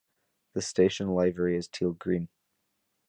[0.53, 2.29] The station livery is teal green.